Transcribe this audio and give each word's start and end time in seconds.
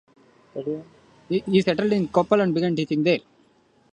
He 1.29 1.61
settled 1.61 1.93
in 1.93 2.07
Koppal 2.07 2.41
and 2.41 2.55
began 2.55 2.75
teaching 2.75 3.03
there. 3.03 3.19